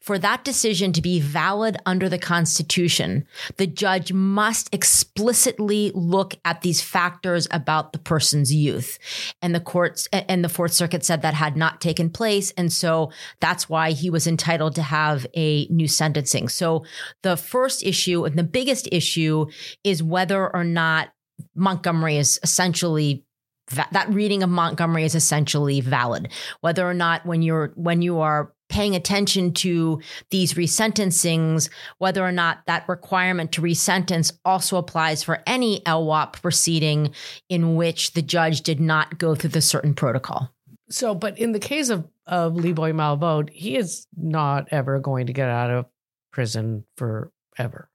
for 0.00 0.18
that 0.18 0.44
decision 0.44 0.92
to 0.92 1.02
be 1.02 1.20
valid 1.20 1.76
under 1.84 2.08
the 2.08 2.18
Constitution, 2.18 3.26
the 3.56 3.66
judge 3.66 4.12
must 4.12 4.72
explicitly 4.74 5.92
look 5.94 6.34
at 6.44 6.62
these 6.62 6.80
factors 6.80 7.46
about 7.50 7.92
the 7.92 7.98
person's 7.98 8.52
youth. 8.52 8.98
And 9.42 9.54
the 9.54 9.60
courts 9.60 10.08
and 10.12 10.44
the 10.44 10.48
Fourth 10.48 10.72
Circuit 10.72 11.04
said 11.04 11.22
that 11.22 11.34
had 11.34 11.56
not 11.56 11.80
taken 11.80 12.10
place. 12.10 12.52
And 12.56 12.72
so 12.72 13.12
that's 13.40 13.68
why 13.68 13.92
he 13.92 14.08
was 14.08 14.26
entitled 14.26 14.74
to 14.76 14.82
have 14.82 15.26
a 15.34 15.66
new 15.66 15.88
sentencing. 15.88 16.48
So 16.48 16.84
the 17.22 17.36
first 17.36 17.82
issue 17.82 18.24
and 18.24 18.36
the 18.36 18.44
biggest 18.44 18.88
issue 18.90 19.46
is 19.84 20.02
whether 20.02 20.54
or 20.54 20.64
not 20.64 21.10
Montgomery 21.54 22.16
is 22.16 22.40
essentially 22.42 23.24
that 23.70 24.08
reading 24.10 24.42
of 24.42 24.50
Montgomery 24.50 25.04
is 25.04 25.14
essentially 25.14 25.80
valid. 25.80 26.28
Whether 26.60 26.88
or 26.88 26.94
not 26.94 27.26
when 27.26 27.42
you're 27.42 27.72
when 27.74 28.02
you 28.02 28.20
are 28.20 28.52
paying 28.68 28.94
attention 28.94 29.52
to 29.54 30.00
these 30.30 30.54
resentencings, 30.54 31.70
whether 31.98 32.22
or 32.24 32.32
not 32.32 32.58
that 32.66 32.88
requirement 32.88 33.52
to 33.52 33.62
resentence 33.62 34.32
also 34.44 34.76
applies 34.76 35.22
for 35.22 35.42
any 35.46 35.80
LWOP 35.80 36.40
proceeding 36.42 37.14
in 37.48 37.76
which 37.76 38.12
the 38.12 38.22
judge 38.22 38.62
did 38.62 38.80
not 38.80 39.18
go 39.18 39.34
through 39.34 39.50
the 39.50 39.62
certain 39.62 39.94
protocol. 39.94 40.50
So, 40.90 41.14
but 41.14 41.38
in 41.38 41.52
the 41.52 41.58
case 41.58 41.90
of, 41.90 42.06
of 42.26 42.56
Lee 42.56 42.72
Boyd 42.72 42.94
Malvo, 42.94 43.48
he 43.50 43.76
is 43.76 44.06
not 44.16 44.68
ever 44.70 44.98
going 44.98 45.26
to 45.26 45.32
get 45.32 45.48
out 45.48 45.70
of 45.70 45.86
prison 46.32 46.84
forever. 46.96 47.90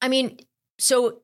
I 0.00 0.08
mean, 0.08 0.38
so 0.78 1.22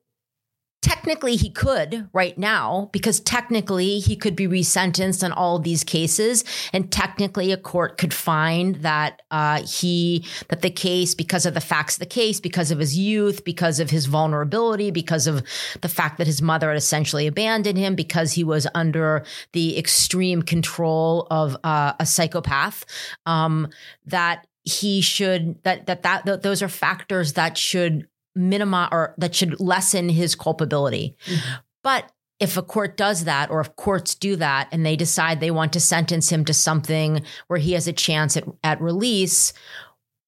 technically 0.81 1.35
he 1.35 1.49
could 1.49 2.09
right 2.11 2.37
now 2.37 2.89
because 2.91 3.19
technically 3.19 3.99
he 3.99 4.15
could 4.15 4.35
be 4.35 4.47
resentenced 4.47 5.23
on 5.23 5.31
all 5.31 5.57
of 5.57 5.63
these 5.63 5.83
cases 5.83 6.43
and 6.73 6.91
technically 6.91 7.51
a 7.51 7.57
court 7.57 7.97
could 7.97 8.13
find 8.13 8.75
that 8.77 9.21
uh, 9.29 9.61
he 9.61 10.25
that 10.49 10.61
the 10.61 10.69
case 10.69 11.13
because 11.13 11.45
of 11.45 11.53
the 11.53 11.61
facts 11.61 11.95
of 11.95 11.99
the 11.99 12.05
case 12.05 12.39
because 12.39 12.71
of 12.71 12.79
his 12.79 12.97
youth 12.97 13.43
because 13.43 13.79
of 13.79 13.89
his 13.91 14.07
vulnerability 14.07 14.89
because 14.89 15.27
of 15.27 15.43
the 15.81 15.89
fact 15.89 16.17
that 16.17 16.27
his 16.27 16.41
mother 16.41 16.69
had 16.69 16.77
essentially 16.77 17.27
abandoned 17.27 17.77
him 17.77 17.93
because 17.95 18.31
he 18.33 18.43
was 18.43 18.65
under 18.73 19.23
the 19.53 19.77
extreme 19.77 20.41
control 20.41 21.27
of 21.29 21.55
uh, 21.63 21.93
a 21.99 22.05
psychopath. 22.05 22.85
Um, 23.25 23.69
that 24.05 24.47
he 24.63 25.01
should 25.01 25.61
that 25.63 25.87
that 25.87 26.03
that 26.03 26.25
th- 26.25 26.41
those 26.41 26.61
are 26.61 26.69
factors 26.69 27.33
that 27.33 27.57
should 27.57 28.07
minimize 28.35 28.89
or 28.91 29.13
that 29.17 29.35
should 29.35 29.59
lessen 29.59 30.09
his 30.09 30.35
culpability. 30.35 31.15
Mm-hmm. 31.25 31.53
But 31.83 32.11
if 32.39 32.57
a 32.57 32.63
court 32.63 32.97
does 32.97 33.25
that, 33.25 33.51
or 33.51 33.61
if 33.61 33.75
courts 33.75 34.15
do 34.15 34.35
that, 34.37 34.67
and 34.71 34.83
they 34.85 34.95
decide 34.95 35.39
they 35.39 35.51
want 35.51 35.73
to 35.73 35.79
sentence 35.79 36.31
him 36.31 36.43
to 36.45 36.53
something 36.53 37.23
where 37.47 37.59
he 37.59 37.73
has 37.73 37.87
a 37.87 37.93
chance 37.93 38.35
at, 38.35 38.43
at 38.63 38.81
release, 38.81 39.53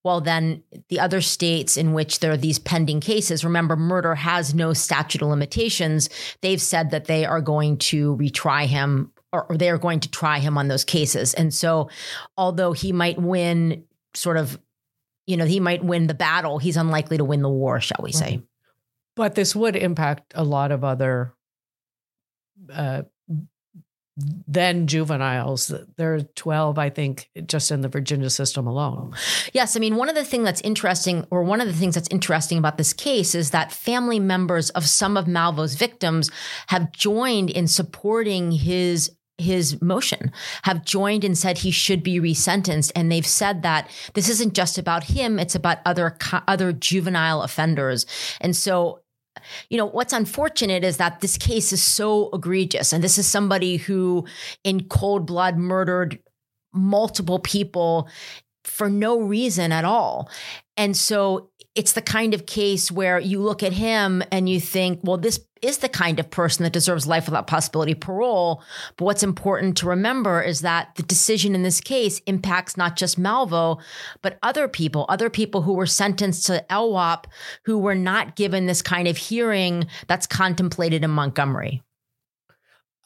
well, 0.03 0.21
then 0.21 0.61
the 0.89 0.99
other 0.99 1.21
states 1.21 1.77
in 1.77 1.93
which 1.93 2.19
there 2.19 2.31
are 2.31 2.37
these 2.37 2.59
pending 2.59 2.99
cases, 2.99 3.45
remember, 3.45 3.75
murder 3.75 4.15
has 4.15 4.53
no 4.53 4.73
statute 4.73 5.21
of 5.21 5.29
limitations. 5.29 6.09
They've 6.41 6.61
said 6.61 6.91
that 6.91 7.05
they 7.05 7.25
are 7.25 7.41
going 7.41 7.77
to 7.77 8.15
retry 8.17 8.65
him 8.67 9.11
or, 9.31 9.45
or 9.45 9.57
they 9.57 9.69
are 9.69 9.77
going 9.79 10.01
to 10.01 10.11
try 10.11 10.39
him 10.39 10.57
on 10.57 10.67
those 10.67 10.85
cases. 10.85 11.33
And 11.33 11.53
so, 11.53 11.89
although 12.37 12.73
he 12.73 12.91
might 12.91 13.19
win 13.19 13.85
sort 14.13 14.37
of 14.37 14.59
you 15.25 15.37
know, 15.37 15.45
he 15.45 15.59
might 15.59 15.83
win 15.83 16.07
the 16.07 16.13
battle. 16.13 16.59
He's 16.59 16.77
unlikely 16.77 17.17
to 17.17 17.25
win 17.25 17.41
the 17.41 17.49
war, 17.49 17.79
shall 17.79 18.01
we 18.01 18.11
say. 18.11 18.41
But 19.15 19.35
this 19.35 19.55
would 19.55 19.75
impact 19.75 20.33
a 20.35 20.43
lot 20.43 20.71
of 20.71 20.83
other 20.83 21.33
uh, 22.71 23.03
then 24.15 24.85
juveniles. 24.87 25.73
There 25.97 26.15
are 26.15 26.21
12, 26.21 26.77
I 26.77 26.89
think, 26.89 27.29
just 27.47 27.71
in 27.71 27.81
the 27.81 27.87
Virginia 27.87 28.29
system 28.29 28.67
alone. 28.67 29.13
Yes. 29.53 29.75
I 29.75 29.79
mean, 29.79 29.95
one 29.95 30.09
of 30.09 30.15
the 30.15 30.23
things 30.23 30.45
that's 30.45 30.61
interesting, 30.61 31.25
or 31.31 31.43
one 31.43 31.61
of 31.61 31.67
the 31.67 31.73
things 31.73 31.95
that's 31.95 32.07
interesting 32.09 32.57
about 32.57 32.77
this 32.77 32.93
case 32.93 33.33
is 33.33 33.51
that 33.51 33.71
family 33.71 34.19
members 34.19 34.69
of 34.71 34.85
some 34.85 35.17
of 35.17 35.25
Malvo's 35.25 35.75
victims 35.75 36.29
have 36.67 36.91
joined 36.91 37.49
in 37.49 37.67
supporting 37.67 38.51
his 38.51 39.11
his 39.37 39.81
motion 39.81 40.31
have 40.63 40.85
joined 40.85 41.23
and 41.23 41.37
said 41.37 41.57
he 41.57 41.71
should 41.71 42.03
be 42.03 42.19
resentenced. 42.19 42.91
And 42.95 43.11
they've 43.11 43.25
said 43.25 43.63
that 43.63 43.89
this 44.13 44.29
isn't 44.29 44.53
just 44.53 44.77
about 44.77 45.05
him 45.05 45.39
it's 45.39 45.55
about 45.55 45.79
other 45.85 46.17
other 46.47 46.71
juvenile 46.71 47.41
offenders. 47.41 48.05
And 48.41 48.55
so 48.55 48.99
you 49.69 49.77
know 49.77 49.87
what's 49.87 50.13
unfortunate 50.13 50.83
is 50.83 50.97
that 50.97 51.21
this 51.21 51.37
case 51.37 51.73
is 51.73 51.81
so 51.81 52.29
egregious. 52.33 52.93
And 52.93 53.03
this 53.03 53.17
is 53.17 53.27
somebody 53.27 53.77
who 53.77 54.25
in 54.63 54.87
cold 54.87 55.25
blood 55.25 55.57
murdered 55.57 56.19
multiple 56.73 57.39
people 57.39 58.07
for 58.63 58.89
no 58.89 59.19
reason 59.19 59.71
at 59.71 59.85
all. 59.85 60.29
And 60.77 60.95
so 60.95 61.49
it's 61.75 61.93
the 61.93 62.01
kind 62.01 62.33
of 62.33 62.45
case 62.45 62.91
where 62.91 63.19
you 63.19 63.41
look 63.41 63.63
at 63.63 63.73
him 63.73 64.23
and 64.31 64.47
you 64.47 64.59
think, 64.59 64.99
well, 65.03 65.17
this 65.17 65.39
is 65.63 65.79
the 65.79 65.89
kind 65.89 66.19
of 66.19 66.29
person 66.29 66.63
that 66.63 66.73
deserves 66.73 67.07
life 67.07 67.25
without 67.25 67.47
possibility 67.47 67.93
of 67.93 67.99
parole. 67.99 68.61
But 68.97 69.05
what's 69.05 69.23
important 69.23 69.77
to 69.77 69.87
remember 69.87 70.41
is 70.41 70.61
that 70.61 70.95
the 70.95 71.03
decision 71.03 71.55
in 71.55 71.63
this 71.63 71.79
case 71.79 72.19
impacts 72.27 72.77
not 72.77 72.95
just 72.95 73.19
Malvo, 73.19 73.81
but 74.21 74.37
other 74.43 74.67
people, 74.67 75.05
other 75.09 75.29
people 75.29 75.61
who 75.61 75.73
were 75.73 75.85
sentenced 75.85 76.45
to 76.47 76.65
LWOP 76.69 77.25
who 77.65 77.77
were 77.77 77.95
not 77.95 78.35
given 78.35 78.65
this 78.65 78.81
kind 78.81 79.07
of 79.07 79.17
hearing 79.17 79.87
that's 80.07 80.27
contemplated 80.27 81.03
in 81.03 81.09
Montgomery. 81.09 81.81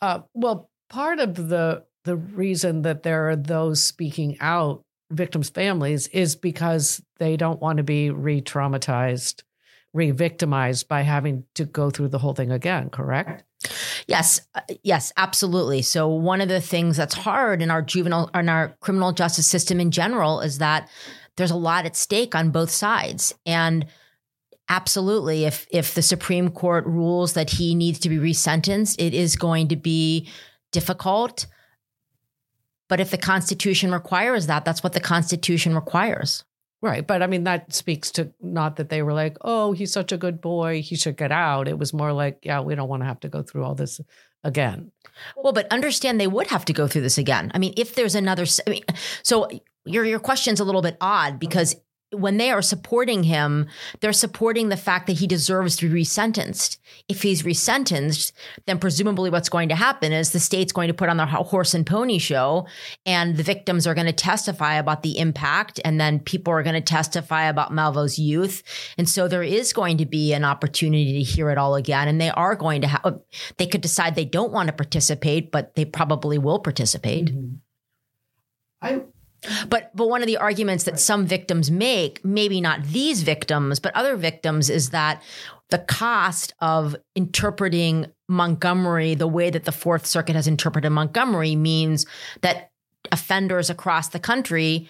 Uh, 0.01 0.21
well, 0.33 0.69
part 0.89 1.19
of 1.19 1.35
the 1.35 1.83
the 2.03 2.15
reason 2.15 2.83
that 2.83 3.03
there 3.03 3.29
are 3.29 3.35
those 3.35 3.83
speaking 3.83 4.37
out 4.39 4.81
victims' 5.11 5.49
families 5.49 6.07
is 6.07 6.37
because 6.37 7.01
they 7.19 7.35
don't 7.35 7.61
want 7.61 7.77
to 7.77 7.83
be 7.83 8.09
re 8.09 8.41
traumatized, 8.41 9.43
re 9.93 10.11
victimized 10.11 10.87
by 10.87 11.01
having 11.01 11.43
to 11.55 11.65
go 11.65 11.89
through 11.89 12.09
the 12.09 12.19
whole 12.19 12.33
thing 12.33 12.51
again, 12.51 12.89
correct? 12.89 13.43
Yes, 14.07 14.41
uh, 14.55 14.61
yes, 14.83 15.11
absolutely. 15.17 15.81
So 15.81 16.07
one 16.07 16.41
of 16.41 16.49
the 16.49 16.61
things 16.61 16.97
that's 16.97 17.15
hard 17.15 17.61
in 17.61 17.71
our 17.71 17.81
juvenile 17.81 18.29
in 18.33 18.49
our 18.49 18.77
criminal 18.79 19.11
justice 19.11 19.47
system 19.47 19.79
in 19.79 19.91
general 19.91 20.41
is 20.41 20.59
that 20.59 20.89
there's 21.35 21.51
a 21.51 21.55
lot 21.55 21.85
at 21.85 21.95
stake 21.95 22.35
on 22.35 22.51
both 22.51 22.69
sides. 22.69 23.33
And 23.45 23.85
absolutely, 24.69 25.45
if 25.45 25.67
if 25.71 25.93
the 25.93 26.01
Supreme 26.01 26.49
Court 26.49 26.85
rules 26.85 27.33
that 27.33 27.49
he 27.51 27.75
needs 27.75 27.99
to 27.99 28.09
be 28.09 28.17
resentenced, 28.17 28.95
it 28.99 29.13
is 29.13 29.35
going 29.35 29.69
to 29.69 29.75
be 29.75 30.29
difficult. 30.71 31.47
But 32.87 32.99
if 32.99 33.11
the 33.11 33.17
Constitution 33.17 33.91
requires 33.91 34.47
that, 34.47 34.63
that's 34.63 34.83
what 34.83 34.93
the 34.93 34.99
Constitution 34.99 35.75
requires. 35.75 36.43
Right. 36.81 37.05
But 37.05 37.23
I 37.23 37.27
mean, 37.27 37.45
that 37.45 37.73
speaks 37.73 38.11
to 38.11 38.31
not 38.39 38.75
that 38.75 38.89
they 38.89 39.01
were 39.01 39.13
like, 39.13 39.37
oh, 39.41 39.71
he's 39.71 39.91
such 39.91 40.11
a 40.11 40.17
good 40.17 40.39
boy. 40.39 40.81
He 40.81 40.95
should 40.95 41.17
get 41.17 41.31
out. 41.31 41.67
It 41.67 41.79
was 41.79 41.91
more 41.93 42.13
like, 42.13 42.39
yeah, 42.43 42.59
we 42.61 42.75
don't 42.75 42.87
want 42.87 43.01
to 43.01 43.07
have 43.07 43.19
to 43.21 43.29
go 43.29 43.41
through 43.41 43.63
all 43.63 43.73
this 43.73 43.99
again. 44.43 44.91
Well, 45.35 45.53
but 45.53 45.71
understand 45.71 46.19
they 46.19 46.27
would 46.27 46.47
have 46.47 46.65
to 46.65 46.73
go 46.73 46.87
through 46.87 47.01
this 47.01 47.17
again. 47.17 47.51
I 47.55 47.57
mean, 47.57 47.73
if 47.77 47.95
there's 47.95 48.13
another, 48.13 48.45
I 48.65 48.69
mean, 48.69 48.83
so 49.23 49.47
your, 49.85 50.05
your 50.05 50.19
question's 50.19 50.59
a 50.59 50.63
little 50.63 50.83
bit 50.83 50.97
odd 51.01 51.39
because 51.39 51.75
when 52.11 52.37
they 52.37 52.51
are 52.51 52.61
supporting 52.61 53.23
him, 53.23 53.67
they're 53.99 54.13
supporting 54.13 54.69
the 54.69 54.77
fact 54.77 55.07
that 55.07 55.17
he 55.17 55.27
deserves 55.27 55.75
to 55.75 55.89
be 55.89 56.01
resentenced. 56.01 56.77
If 57.09 57.21
he's 57.21 57.43
resentenced, 57.43 58.31
then 58.65 58.79
presumably 58.79 59.29
what's 59.29 59.49
going 59.49 59.67
to 59.69 59.75
happen 59.75 60.13
is 60.13 60.31
the 60.31 60.39
state's 60.39 60.71
going 60.71 60.87
to 60.87 60.93
put 60.93 61.09
on 61.09 61.17
their 61.17 61.25
horse 61.25 61.73
and 61.73 61.85
pony 61.85 62.17
show 62.17 62.65
and 63.05 63.35
the 63.35 63.43
victims 63.43 63.85
are 63.85 63.93
going 63.93 64.07
to 64.07 64.13
testify 64.13 64.75
about 64.75 65.03
the 65.03 65.17
impact 65.17 65.81
and 65.83 65.99
then 65.99 66.19
people 66.19 66.53
are 66.53 66.63
going 66.63 66.75
to 66.75 66.81
testify 66.81 67.43
about 67.43 67.73
Malvo's 67.73 68.17
youth. 68.17 68.63
And 68.97 69.09
so 69.09 69.27
there 69.27 69.43
is 69.43 69.73
going 69.73 69.97
to 69.97 70.05
be 70.05 70.33
an 70.33 70.45
opportunity 70.45 71.13
to 71.13 71.23
hear 71.23 71.49
it 71.49 71.57
all 71.57 71.75
again. 71.75 72.07
And 72.07 72.21
they 72.21 72.29
are 72.29 72.55
going 72.55 72.81
to 72.81 72.87
have, 72.87 73.19
they 73.57 73.67
could 73.67 73.81
decide 73.81 74.15
they 74.15 74.25
don't 74.25 74.53
want 74.53 74.67
to 74.67 74.73
participate, 74.73 75.51
but 75.51 75.75
they 75.75 75.83
probably 75.83 76.37
will 76.37 76.59
participate. 76.59 77.33
Mm-hmm. 77.33 77.55
I, 78.81 79.01
but 79.69 79.91
but 79.95 80.09
one 80.09 80.21
of 80.21 80.27
the 80.27 80.37
arguments 80.37 80.85
that 80.85 80.99
some 80.99 81.25
victims 81.25 81.69
make, 81.69 82.23
maybe 82.23 82.61
not 82.61 82.83
these 82.83 83.23
victims, 83.23 83.79
but 83.79 83.95
other 83.95 84.15
victims, 84.15 84.69
is 84.69 84.91
that 84.91 85.21
the 85.69 85.79
cost 85.79 86.53
of 86.59 86.95
interpreting 87.15 88.07
Montgomery 88.29 89.15
the 89.15 89.27
way 89.27 89.49
that 89.49 89.65
the 89.65 89.71
Fourth 89.71 90.05
Circuit 90.05 90.35
has 90.35 90.47
interpreted 90.47 90.91
Montgomery 90.91 91.55
means 91.55 92.05
that 92.41 92.71
offenders 93.11 93.69
across 93.69 94.09
the 94.09 94.19
country 94.19 94.89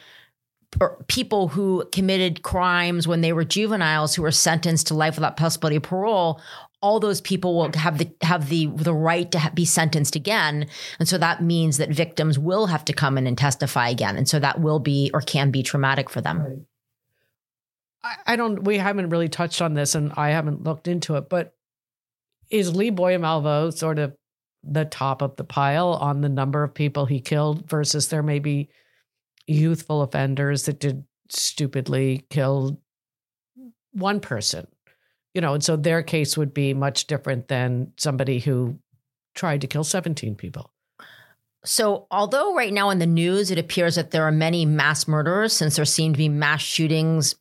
or 0.81 1.03
people 1.07 1.47
who 1.47 1.87
committed 1.91 2.43
crimes 2.43 3.07
when 3.07 3.21
they 3.21 3.31
were 3.31 3.45
juveniles 3.45 4.15
who 4.15 4.21
were 4.21 4.31
sentenced 4.31 4.87
to 4.87 4.93
life 4.93 5.15
without 5.15 5.37
possibility 5.37 5.77
of 5.77 5.83
parole 5.83 6.41
all 6.87 7.01
those 7.01 7.19
people 7.19 7.53
will 7.53 7.71
have 7.73 7.97
the 7.97 8.09
have 8.21 8.47
the 8.47 8.67
the 8.67 8.93
right 8.93 9.29
to 9.31 9.39
ha- 9.39 9.51
be 9.53 9.65
sentenced 9.65 10.15
again. 10.15 10.67
And 10.99 11.07
so 11.07 11.17
that 11.17 11.43
means 11.43 11.77
that 11.77 11.89
victims 11.89 12.39
will 12.39 12.67
have 12.67 12.85
to 12.85 12.93
come 12.93 13.17
in 13.17 13.27
and 13.27 13.37
testify 13.37 13.89
again. 13.89 14.15
And 14.15 14.29
so 14.29 14.39
that 14.39 14.61
will 14.61 14.79
be 14.79 15.11
or 15.13 15.19
can 15.19 15.51
be 15.51 15.63
traumatic 15.63 16.09
for 16.09 16.21
them. 16.21 16.39
Right. 16.39 16.59
I, 18.03 18.33
I 18.33 18.35
don't 18.37 18.63
we 18.63 18.77
haven't 18.77 19.09
really 19.09 19.27
touched 19.27 19.61
on 19.61 19.73
this 19.73 19.95
and 19.95 20.13
i 20.15 20.29
haven't 20.29 20.63
looked 20.63 20.87
into 20.87 21.15
it 21.15 21.29
but 21.29 21.53
is 22.49 22.75
lee 22.75 22.91
boy 22.91 23.17
malvo 23.17 23.75
sort 23.75 23.99
of 23.99 24.15
the 24.63 24.85
top 24.85 25.21
of 25.21 25.35
the 25.35 25.43
pile 25.43 25.93
on 25.93 26.21
the 26.21 26.29
number 26.29 26.63
of 26.63 26.73
people 26.73 27.05
he 27.05 27.19
killed 27.19 27.67
versus 27.69 28.07
there 28.07 28.23
may 28.23 28.39
be 28.39 28.69
youthful 29.45 30.01
offenders 30.03 30.65
that 30.65 30.79
did 30.79 31.03
stupidly 31.29 32.25
kill 32.29 32.79
one 33.91 34.19
person 34.19 34.67
you 35.37 35.41
know, 35.41 35.53
and 35.53 35.63
so 35.63 35.75
their 35.75 36.01
case 36.01 36.35
would 36.35 36.51
be 36.51 36.73
much 36.73 37.05
different 37.05 37.47
than 37.47 37.93
somebody 37.95 38.39
who 38.39 38.79
tried 39.35 39.61
to 39.61 39.67
kill 39.67 39.83
17 39.83 40.33
people. 40.33 40.71
So, 41.63 42.07
although 42.09 42.55
right 42.55 42.73
now 42.73 42.89
in 42.89 42.97
the 42.97 43.05
news 43.05 43.51
it 43.51 43.59
appears 43.59 43.97
that 43.97 44.09
there 44.09 44.23
are 44.23 44.31
many 44.31 44.65
mass 44.65 45.07
murderers, 45.07 45.53
since 45.53 45.75
there 45.75 45.85
seem 45.85 46.13
to 46.13 46.17
be 46.17 46.27
mass 46.27 46.61
shootings 46.61 47.35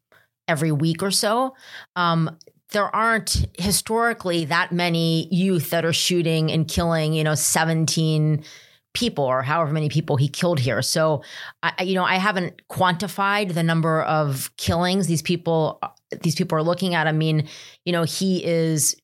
every 0.46 0.72
week 0.72 1.02
or 1.02 1.10
so, 1.10 1.54
um, 1.96 2.36
there 2.72 2.94
aren't 2.94 3.46
historically 3.56 4.44
that 4.44 4.72
many 4.72 5.26
youth 5.34 5.70
that 5.70 5.86
are 5.86 5.94
shooting 5.94 6.52
and 6.52 6.68
killing, 6.68 7.14
you 7.14 7.24
know, 7.24 7.34
17 7.34 8.44
people 8.92 9.24
or 9.24 9.40
however 9.40 9.72
many 9.72 9.88
people 9.88 10.18
he 10.18 10.28
killed 10.28 10.60
here. 10.60 10.82
So, 10.82 11.22
I, 11.62 11.82
you 11.82 11.94
know, 11.94 12.04
I 12.04 12.16
haven't 12.16 12.60
quantified 12.68 13.54
the 13.54 13.62
number 13.62 14.02
of 14.02 14.54
killings 14.58 15.06
these 15.06 15.22
people 15.22 15.80
these 16.22 16.34
people 16.34 16.58
are 16.58 16.62
looking 16.62 16.94
at. 16.94 17.06
I 17.06 17.12
mean, 17.12 17.48
you 17.84 17.92
know, 17.92 18.04
he 18.04 18.44
is 18.44 18.96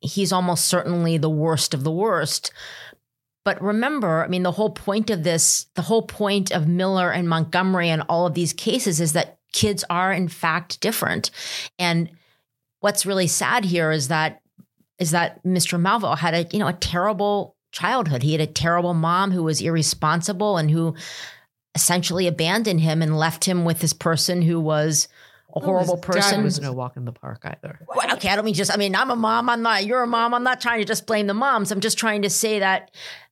he's 0.00 0.32
almost 0.32 0.66
certainly 0.66 1.16
the 1.18 1.30
worst 1.30 1.74
of 1.74 1.82
the 1.82 1.90
worst. 1.90 2.52
But 3.44 3.60
remember, 3.60 4.24
I 4.24 4.28
mean, 4.28 4.42
the 4.42 4.52
whole 4.52 4.70
point 4.70 5.10
of 5.10 5.22
this, 5.22 5.66
the 5.74 5.82
whole 5.82 6.02
point 6.02 6.50
of 6.50 6.66
Miller 6.66 7.10
and 7.10 7.28
Montgomery 7.28 7.90
and 7.90 8.02
all 8.08 8.26
of 8.26 8.34
these 8.34 8.52
cases 8.52 9.00
is 9.00 9.12
that 9.12 9.38
kids 9.52 9.84
are 9.90 10.12
in 10.12 10.28
fact 10.28 10.80
different. 10.80 11.30
And 11.78 12.10
what's 12.80 13.06
really 13.06 13.26
sad 13.26 13.64
here 13.64 13.90
is 13.90 14.08
that 14.08 14.40
is 14.98 15.10
that 15.10 15.42
Mr. 15.42 15.80
Malvo 15.80 16.16
had 16.16 16.34
a, 16.34 16.46
you 16.52 16.58
know, 16.58 16.68
a 16.68 16.72
terrible 16.72 17.56
childhood. 17.72 18.22
He 18.22 18.32
had 18.32 18.40
a 18.40 18.46
terrible 18.46 18.94
mom 18.94 19.32
who 19.32 19.42
was 19.42 19.60
irresponsible 19.60 20.56
and 20.56 20.70
who 20.70 20.94
essentially 21.74 22.28
abandoned 22.28 22.80
him 22.80 23.02
and 23.02 23.18
left 23.18 23.44
him 23.44 23.64
with 23.64 23.80
this 23.80 23.92
person 23.92 24.42
who 24.42 24.60
was 24.60 25.08
a 25.54 25.60
horrible 25.60 25.94
Well, 25.94 25.96
his 25.96 26.04
person. 26.04 26.38
Dad 26.38 26.44
was 26.44 26.60
no 26.60 26.72
walk 26.72 26.96
in 26.96 27.04
the 27.04 27.12
park 27.12 27.42
either. 27.44 27.80
Well, 27.88 28.12
okay, 28.14 28.28
I 28.28 28.36
don't 28.36 28.44
mean 28.44 28.54
just. 28.54 28.72
I 28.72 28.76
mean, 28.76 28.94
I'm 28.94 29.10
a 29.10 29.16
mom. 29.16 29.48
I'm 29.48 29.62
not. 29.62 29.84
You're 29.84 30.02
a 30.02 30.06
mom. 30.06 30.34
I'm 30.34 30.42
not 30.42 30.60
trying 30.60 30.80
to 30.80 30.84
just 30.84 31.06
blame 31.06 31.26
the 31.26 31.34
moms. 31.34 31.70
I'm 31.70 31.80
just 31.80 31.98
trying 31.98 32.22
to 32.22 32.30
say 32.30 32.58
that, 32.58 32.90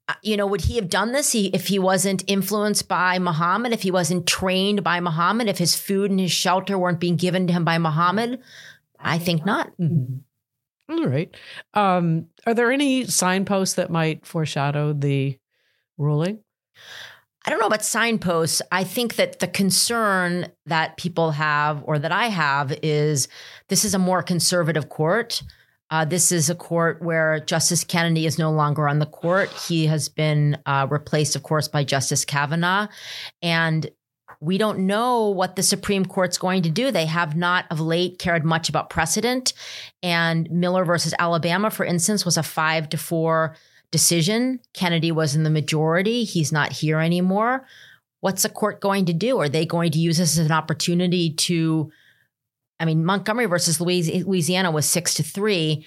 uh, 0.08 0.14
you 0.22 0.36
know, 0.36 0.46
would 0.46 0.62
he 0.62 0.76
have 0.76 0.88
done 0.88 1.12
this 1.12 1.32
he, 1.32 1.48
if 1.48 1.66
he 1.68 1.78
wasn't 1.78 2.24
influenced 2.26 2.88
by 2.88 3.18
Muhammad? 3.18 3.72
If 3.72 3.82
he 3.82 3.90
wasn't 3.90 4.26
trained 4.26 4.82
by 4.82 5.00
Muhammad? 5.00 5.48
If 5.48 5.58
his 5.58 5.74
food 5.74 6.10
and 6.10 6.20
his 6.20 6.32
shelter 6.32 6.78
weren't 6.78 7.00
being 7.00 7.16
given 7.16 7.46
to 7.46 7.52
him 7.52 7.64
by 7.64 7.78
Muhammad? 7.78 8.40
I 8.98 9.18
think 9.18 9.44
not. 9.44 9.72
All 9.80 11.06
right. 11.06 11.34
Um, 11.74 12.26
are 12.46 12.54
there 12.54 12.70
any 12.70 13.04
signposts 13.06 13.76
that 13.76 13.90
might 13.90 14.26
foreshadow 14.26 14.92
the 14.92 15.38
ruling? 15.98 16.40
I 17.44 17.50
don't 17.50 17.60
know 17.60 17.66
about 17.66 17.84
signposts. 17.84 18.62
I 18.70 18.84
think 18.84 19.16
that 19.16 19.40
the 19.40 19.48
concern 19.48 20.46
that 20.66 20.96
people 20.96 21.32
have, 21.32 21.82
or 21.86 21.98
that 21.98 22.12
I 22.12 22.26
have, 22.26 22.72
is 22.82 23.28
this 23.68 23.84
is 23.84 23.94
a 23.94 23.98
more 23.98 24.22
conservative 24.22 24.88
court. 24.88 25.42
Uh, 25.90 26.04
this 26.04 26.32
is 26.32 26.48
a 26.48 26.54
court 26.54 27.02
where 27.02 27.40
Justice 27.40 27.84
Kennedy 27.84 28.24
is 28.24 28.38
no 28.38 28.50
longer 28.50 28.88
on 28.88 28.98
the 28.98 29.06
court. 29.06 29.50
He 29.50 29.86
has 29.86 30.08
been 30.08 30.56
uh, 30.64 30.86
replaced, 30.88 31.36
of 31.36 31.42
course, 31.42 31.68
by 31.68 31.84
Justice 31.84 32.24
Kavanaugh. 32.24 32.86
And 33.42 33.90
we 34.40 34.56
don't 34.56 34.86
know 34.86 35.28
what 35.28 35.56
the 35.56 35.62
Supreme 35.62 36.06
Court's 36.06 36.38
going 36.38 36.62
to 36.62 36.70
do. 36.70 36.90
They 36.90 37.06
have 37.06 37.36
not 37.36 37.66
of 37.70 37.78
late 37.78 38.18
cared 38.18 38.44
much 38.44 38.68
about 38.68 38.88
precedent. 38.88 39.52
And 40.02 40.50
Miller 40.50 40.84
versus 40.84 41.14
Alabama, 41.18 41.70
for 41.70 41.84
instance, 41.84 42.24
was 42.24 42.36
a 42.36 42.42
five 42.42 42.88
to 42.88 42.96
four 42.96 43.54
decision. 43.92 44.58
Kennedy 44.74 45.12
was 45.12 45.36
in 45.36 45.44
the 45.44 45.50
majority. 45.50 46.24
He's 46.24 46.50
not 46.50 46.72
here 46.72 46.98
anymore. 46.98 47.64
What's 48.20 48.42
the 48.42 48.48
court 48.48 48.80
going 48.80 49.04
to 49.04 49.12
do? 49.12 49.38
Are 49.38 49.48
they 49.48 49.64
going 49.66 49.92
to 49.92 49.98
use 50.00 50.18
this 50.18 50.36
as 50.38 50.46
an 50.46 50.52
opportunity 50.52 51.34
to? 51.34 51.92
I 52.80 52.84
mean, 52.84 53.04
Montgomery 53.04 53.46
versus 53.46 53.80
Louisiana 53.80 54.72
was 54.72 54.86
six 54.86 55.14
to 55.14 55.22
three. 55.22 55.86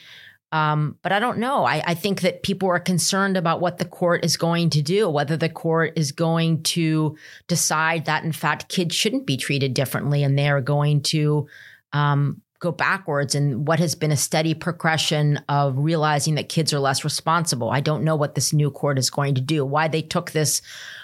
Um, 0.51 0.97
but 1.01 1.12
I 1.12 1.19
don't 1.19 1.39
know. 1.39 1.65
I, 1.65 1.83
I 1.85 1.93
think 1.95 2.21
that 2.21 2.43
people 2.43 2.69
are 2.69 2.79
concerned 2.79 3.35
about 3.35 3.59
what 3.59 3.77
the 3.77 3.83
court 3.85 4.24
is 4.24 4.38
going 4.38 4.69
to 4.69 4.81
do, 4.81 5.09
whether 5.09 5.35
the 5.35 5.50
court 5.50 5.93
is 5.97 6.13
going 6.13 6.63
to 6.63 7.17
decide 7.47 8.05
that, 8.05 8.24
in 8.24 8.31
fact, 8.31 8.69
kids 8.69 8.95
shouldn't 8.95 9.25
be 9.25 9.35
treated 9.35 9.74
differently 9.74 10.24
and 10.24 10.38
they 10.38 10.47
are 10.47 10.62
going 10.62 11.01
to 11.01 11.47
um, 11.91 12.41
go 12.65 12.72
backwards 12.72 13.36
in 13.36 13.65
what 13.65 13.79
has 13.79 13.95
been 13.95 14.12
a 14.12 14.17
steady 14.17 14.53
progression 14.53 15.39
of 15.48 15.77
realizing 15.77 16.36
that 16.36 16.50
kids 16.50 16.74
are 16.74 16.79
less 16.79 17.03
responsible. 17.03 17.69
I 17.69 17.79
don't 17.79 18.03
know 18.03 18.15
what 18.15 18.36
this 18.36 18.51
new 18.51 18.72
court 18.72 18.98
is 18.98 19.10
going 19.10 19.36
to 19.36 19.41
do, 19.41 19.63
why 19.63 19.88
they 19.88 20.01
took 20.01 20.31
this 20.31 20.62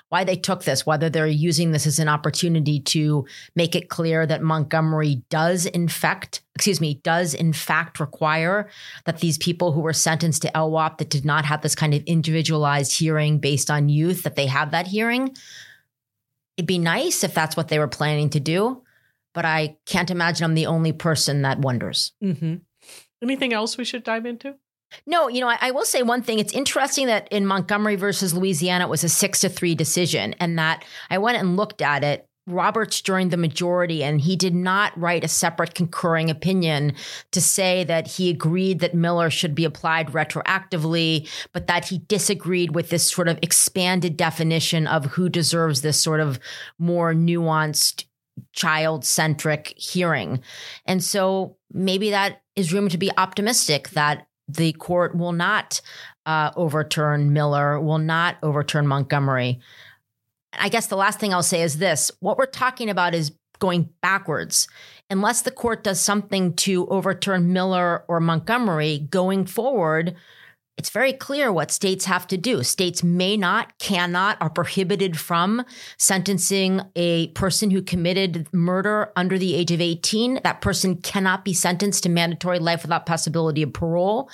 why 0.10 0.25
they 0.25 0.36
took 0.36 0.65
this, 0.65 0.86
whether 0.86 1.10
they're 1.10 1.25
using 1.25 1.72
this 1.72 1.88
as 1.88 1.98
an 1.98 2.10
opportunity 2.10 2.82
to 2.82 3.25
make 3.56 3.77
it 3.77 3.88
clear 3.88 4.25
that 4.25 4.44
Montgomery 4.44 5.24
does 5.30 5.65
in 5.65 5.88
fact, 5.88 6.41
excuse 6.53 6.82
me, 6.82 6.96
does 6.96 7.34
in 7.34 7.53
fact 7.53 7.98
require 7.98 8.70
that 9.06 9.20
these 9.20 9.38
people 9.38 9.72
who 9.72 9.80
were 9.80 9.94
sentenced 9.94 10.41
to 10.41 10.51
LWOP 10.51 10.98
that 10.98 11.10
did 11.10 11.24
not 11.24 11.46
have 11.46 11.62
this 11.62 11.75
kind 11.75 11.94
of 11.94 12.03
individualized 12.03 13.00
hearing 13.00 13.39
based 13.39 13.72
on 13.72 13.88
youth, 13.88 14.24
that 14.24 14.36
they 14.36 14.48
have 14.48 14.72
that 14.72 14.88
hearing. 14.88 15.34
It'd 16.58 16.68
be 16.68 16.77
nice 16.77 17.24
if 17.24 17.34
that's 17.34 17.56
what 17.56 17.70
they 17.70 17.80
were 17.80 17.88
planning 17.88 18.32
to 18.32 18.41
do, 18.41 18.84
but 19.34 19.46
I 19.46 19.78
can't 19.86 20.12
imagine 20.12 20.46
I'm 20.46 20.56
the 20.56 20.66
only 20.66 20.92
person 20.92 21.42
that 21.44 21.60
wonders. 21.60 22.14
Mm-hmm. 22.24 22.56
Anything 23.22 23.54
else 23.54 23.78
we 23.78 23.86
should 23.86 24.04
dive 24.04 24.26
into? 24.26 24.56
No, 25.06 25.28
you 25.28 25.40
know, 25.40 25.48
I, 25.48 25.58
I, 25.62 25.72
will 25.72 25.86
say 25.86 26.04
one 26.04 26.22
thing. 26.22 26.40
It's 26.40 26.54
interesting 26.54 27.08
that 27.08 27.28
in 27.32 27.46
Montgomery 27.46 27.96
versus 27.96 28.34
Louisiana, 28.34 28.86
it 28.86 28.90
was 28.90 29.04
a 29.04 29.10
six 29.10 29.40
to 29.42 29.50
three 29.50 29.76
decision, 29.76 30.36
and 30.40 30.60
that 30.60 30.84
I 31.10 31.18
went 31.18 31.38
and 31.38 31.56
looked 31.56 31.82
at 31.82 32.04
it. 32.04 32.28
Roberts 32.48 33.02
joined 33.02 33.32
the 33.32 33.38
majority, 33.38 34.04
and 34.04 34.20
he 34.20 34.36
did 34.36 34.56
not 34.56 35.00
write 35.00 35.24
a 35.24 35.30
separate 35.30 35.76
concurring 35.76 36.30
opinion 36.30 36.94
to 37.32 37.40
say 37.40 37.84
that 37.84 38.08
he 38.08 38.30
agreed 38.30 38.80
that 38.80 38.96
Miller 38.96 39.30
should 39.30 39.54
be 39.54 39.64
applied 39.64 40.08
retroactively, 40.08 41.30
but 41.54 41.67
that 41.67 41.86
he 41.86 42.00
disagreed 42.00 42.74
with 42.74 42.89
this 42.89 43.10
sort 43.10 43.28
of 43.28 43.39
expanded 43.41 44.17
definition 44.17 44.88
of 44.88 45.06
who 45.06 45.30
deserves 45.30 45.82
this 45.82 46.02
sort 46.02 46.20
of 46.20 46.39
more 46.80 47.13
nuanced 47.13 48.06
child 48.54 49.06
centric 49.06 49.73
hearing. 49.77 50.41
And 50.86 51.04
so 51.04 51.58
maybe 51.71 52.10
that 52.12 52.41
is 52.56 52.73
room 52.73 52.89
to 52.89 52.97
be 52.97 53.12
optimistic 53.17 53.89
that 53.89 54.27
the 54.47 54.73
court 54.73 55.15
will 55.15 55.32
not 55.32 55.82
uh, 56.25 56.51
overturn 56.56 57.34
Miller, 57.34 57.80
will 57.80 57.97
not 57.97 58.38
overturn 58.43 58.88
Montgomery. 58.88 59.60
I 60.54 60.69
guess 60.69 60.88
the 60.88 60.97
last 60.97 61.19
thing 61.19 61.34
I'll 61.34 61.43
say 61.43 61.62
is 61.62 61.77
this 61.77 62.12
what 62.19 62.38
we're 62.38 62.45
talking 62.45 62.89
about 62.89 63.15
is 63.15 63.32
going 63.60 63.89
backwards. 64.01 64.67
Unless 65.10 65.43
the 65.43 65.51
court 65.51 65.84
does 65.84 65.99
something 65.99 66.54
to 66.56 66.88
overturn 66.88 67.54
Miller 67.54 68.04
or 68.08 68.19
Montgomery 68.19 69.08
going 69.10 69.45
forward, 69.45 70.15
it's 70.77 70.89
very 70.89 71.13
clear 71.13 71.51
what 71.51 71.69
states 71.69 72.05
have 72.05 72.25
to 72.27 72.38
do. 72.38 72.63
States 72.63 73.03
may 73.03 73.38
not, 73.38 73.77
cannot, 73.77 74.38
are 74.41 74.49
prohibited 74.49 75.19
from 75.19 75.63
sentencing 75.97 76.81
a 76.95 77.27
person 77.29 77.69
who 77.69 77.81
committed 77.81 78.47
murder 78.53 79.12
under 79.15 79.38
the 79.38 79.53
age 79.53 79.71
of 79.71 79.81
18. 79.81 80.39
That 80.43 80.62
person 80.62 80.95
cannot 80.97 81.45
be 81.45 81.53
sentenced 81.53 82.03
to 82.03 82.10
mandatory 82.10 82.60
life 82.60 82.84
without 82.84 83.05
possibility 83.05 83.62
of 83.62 83.73
parole. 83.73 84.29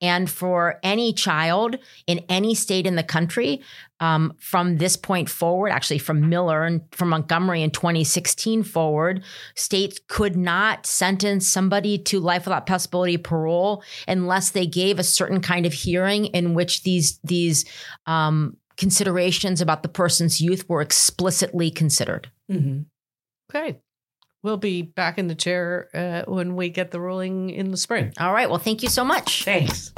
And 0.00 0.30
for 0.30 0.78
any 0.82 1.12
child 1.12 1.76
in 2.06 2.20
any 2.28 2.54
state 2.54 2.86
in 2.86 2.96
the 2.96 3.02
country, 3.02 3.60
um, 4.02 4.34
from 4.40 4.78
this 4.78 4.96
point 4.96 5.30
forward, 5.30 5.70
actually 5.70 5.98
from 5.98 6.28
Miller 6.28 6.64
and 6.64 6.82
from 6.90 7.10
Montgomery 7.10 7.62
in 7.62 7.70
2016 7.70 8.64
forward, 8.64 9.22
states 9.54 10.00
could 10.08 10.36
not 10.36 10.86
sentence 10.86 11.46
somebody 11.46 11.98
to 11.98 12.18
life 12.18 12.44
without 12.44 12.66
possibility 12.66 13.14
of 13.14 13.22
parole 13.22 13.84
unless 14.08 14.50
they 14.50 14.66
gave 14.66 14.98
a 14.98 15.04
certain 15.04 15.40
kind 15.40 15.66
of 15.66 15.72
hearing 15.72 16.26
in 16.26 16.52
which 16.54 16.82
these 16.82 17.20
these 17.22 17.64
um, 18.06 18.56
considerations 18.76 19.60
about 19.60 19.84
the 19.84 19.88
person's 19.88 20.40
youth 20.40 20.68
were 20.68 20.80
explicitly 20.80 21.70
considered. 21.70 22.28
Mm-hmm. 22.50 22.80
Okay. 23.54 23.78
We'll 24.42 24.56
be 24.56 24.82
back 24.82 25.16
in 25.16 25.28
the 25.28 25.36
chair 25.36 25.88
uh, 25.94 26.28
when 26.28 26.56
we 26.56 26.70
get 26.70 26.90
the 26.90 27.00
ruling 27.00 27.50
in 27.50 27.70
the 27.70 27.76
spring. 27.76 28.12
All 28.18 28.32
right. 28.32 28.50
Well, 28.50 28.58
thank 28.58 28.82
you 28.82 28.88
so 28.88 29.04
much. 29.04 29.44
Thanks. 29.44 29.92